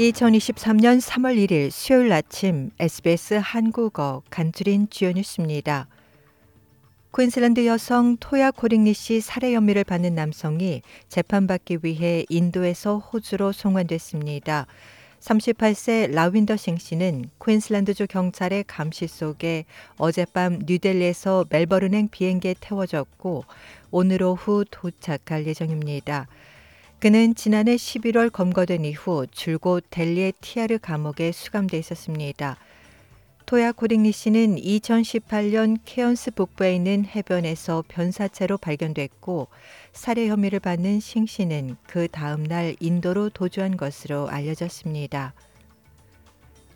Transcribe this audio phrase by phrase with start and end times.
[0.00, 5.88] 2023년 3월 1일 수요일 아침 SBS 한국어 간추린 주요 뉴스입니다.
[7.14, 14.66] 퀸슬랜드 여성 토야 코링리 씨 살해 혐의를 받는 남성이 재판받기 위해 인도에서 호주로 송환됐습니다.
[15.20, 19.66] 38세 라윈더 싱 씨는 퀸슬랜드주 경찰의 감시 속에
[19.98, 23.44] 어젯밤 뉴델리에서 멜버른행 비행기에 태워졌고
[23.90, 26.26] 오늘 오후 도착할 예정입니다.
[27.00, 32.58] 그는 지난해 11월 검거된 이후 줄곧 델리의 티하르 감옥에 수감돼 있었습니다.
[33.46, 39.48] 토야 코딩리 씨는 2018년 케언스 북부에 있는 해변에서 변사체로 발견됐고
[39.94, 45.32] 살해 혐의를 받는 싱 씨는 그 다음 날 인도로 도주한 것으로 알려졌습니다.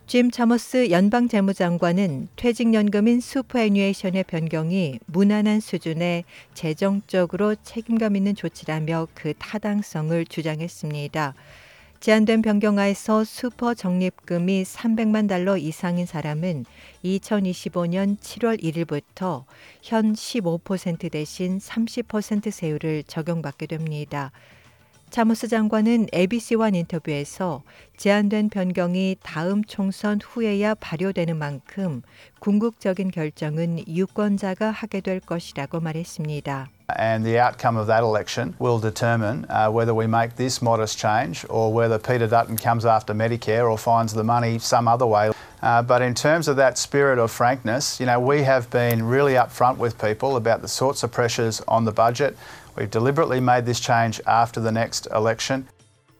[0.06, 10.26] 짐 차머스 연방 재무장관은 퇴직연금인 superannuation의 변경이 무난한 수준의 재정적으로 책임감 있는 조치라며 그 타당성을
[10.26, 11.34] 주장했습니다.
[12.00, 16.66] 제한된 변경하에서 슈퍼 적립금이 300만 달러 이상인 사람은
[17.02, 19.44] 2025년 7월 1일부터
[19.80, 24.32] 현 15% 대신 30% 세율을 적용받게 됩니다.
[25.14, 27.62] 차무스 장관은 ABC와 인터뷰에서
[27.96, 32.02] 제한된 변경이 다음 총선 후에야 발효되는 만큼
[32.40, 36.66] 궁극적인 결정은 유권자가 하게 될 것이라고 말했습니다.
[36.98, 41.46] And the outcome of that election will determine uh, whether we make this modest change
[41.48, 45.30] or whether Peter Dutton comes after Medicare or finds the money some other way.
[45.62, 49.34] Uh, but in terms of that spirit of frankness, you know, we have been really
[49.34, 52.36] upfront with people about the sorts of pressures on the budget.
[52.77, 55.67] We've deliberately made this change after the next election.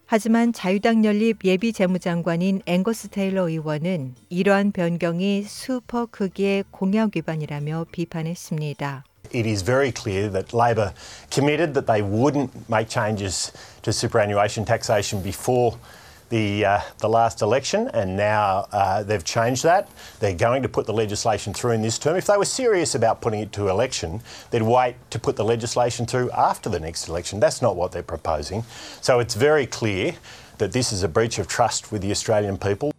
[0.06, 9.04] 하지만 자유당 연립 예비 재무장관인 앵거스 테일러 의원은 이러한 변경이 슈퍼 크기의 공약 위반이라며 비판했습니다.
[9.32, 10.94] It is very clear that Labor
[11.30, 15.77] committed that they wouldn't make changes to superannuation taxation before
[16.33, 19.89] the, uh, the last election, and now uh, they've changed that.
[20.20, 22.16] They're going to put the legislation through in this term.
[22.16, 26.05] If they were serious about putting it to election, they'd wait to put the legislation
[26.05, 27.39] through after the next election.
[27.39, 28.64] That's not what they're proposing.
[29.02, 30.16] So it's very clear
[30.60, 32.92] that this is a breach of trust with the Australian people.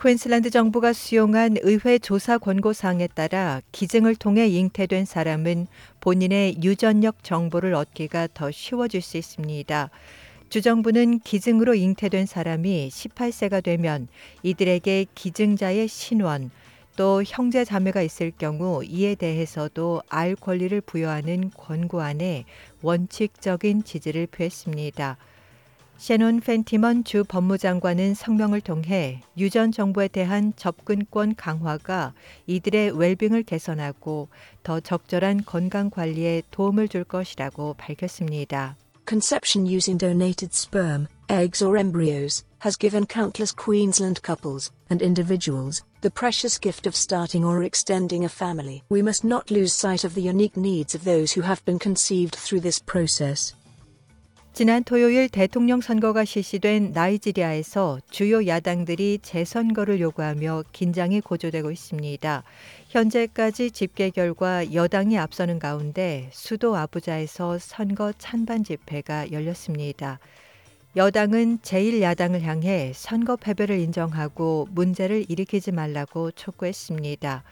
[0.00, 5.68] 퀸슬랜드 정부가 수용한 의회 조사 권고 사항에 따라 기증을 통해 잉태된 사람은
[6.00, 9.90] 본인의 유전력 정보를 얻기가 더 쉬워질 수 있습니다.
[10.49, 14.07] 주정부는 기증으로 잉태된 사람이 18세가 되면
[14.43, 16.51] 이들에게 기증자의 신원,
[16.95, 22.45] 또 형제 자매가 있을 경우 이에 대해서도 알 권리를 부여하는 권고안에
[22.81, 25.17] 원칙적인 지지를 표했습니다.
[25.97, 32.13] 셰논 펜티먼 주 법무장관은 성명을 통해 유전 정보에 대한 접근권 강화가
[32.45, 34.29] 이들의 웰빙을 개선하고
[34.63, 38.75] 더 적절한 건강 관리에 도움을 줄 것이라고 밝혔습니다.
[39.07, 46.11] Conception using donated sperm, eggs, or embryos has given countless Queensland couples and individuals the
[46.11, 48.83] precious gift of starting or extending a family.
[48.89, 52.35] We must not lose sight of the unique needs of those who have been conceived
[52.35, 53.53] through this process.
[54.57, 62.43] 지난 토요일 대통령 선거가 실시된 나이지리아에서 주요 야당들이 재선거를 요구하며 긴장이 고조되고 있습니다.
[62.89, 70.17] 현재까지 집계 결과 여당이 앞서는 가운데 수도 아부자에서 선거 찬반 집회가 열렸습니다.
[70.95, 77.43] 여당은 제1야당을 향해 선거 패배를 인정하고 문제를 일으키지 말라고 촉구했습니다.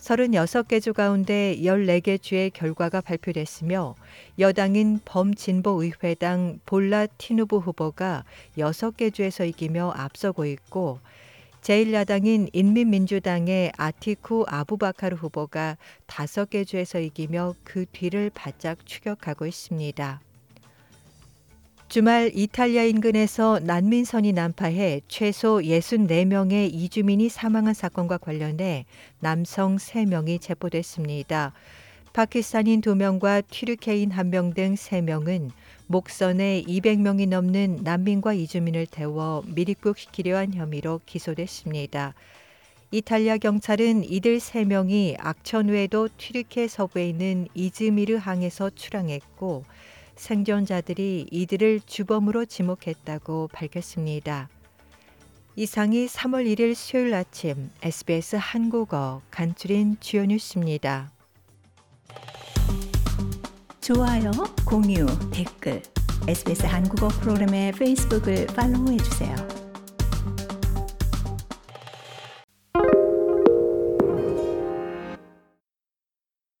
[0.00, 3.94] 36개 주 가운데 14개 주의 결과가 발표됐으며
[4.38, 8.24] 여당인 범진보의회당 볼라 티누브 후보가
[8.56, 11.00] 6개 주에서 이기며 앞서고 있고
[11.60, 20.22] 제1야당인 인민민주당의 아티쿠 아부바카르 후보가 5개 주에서 이기며 그 뒤를 바짝 추격하고 있습니다.
[21.90, 28.86] 주말 이탈리아 인근에서 난민선이 난파해 최소 64명의 이주민이 사망한 사건과 관련해
[29.18, 31.52] 남성 3명이 체포됐습니다.
[32.12, 35.50] 파키스탄인 2명과 튀르케인 1명 등 3명은
[35.88, 42.14] 목선에 200명이 넘는 난민과 이주민을 태워 미립국시키려 한 혐의로 기소됐습니다.
[42.92, 49.64] 이탈리아 경찰은 이들 3명이 악천 외에도 튀르케 서부에 있는 이즈미르 항에서 출항했고
[50.20, 54.50] 생존자들이 이들을 주범으로 지목했다고 밝혔습니다.
[55.56, 61.10] 이상이 3월 1일 수요일 아침 SBS 한국어 간추린 주요 뉴스입니다.
[63.80, 64.30] 좋아요,
[64.66, 65.82] 공유, 댓글,
[66.28, 69.59] SBS 한국어 프로그램의 페이스북을 팔로우해 주세요.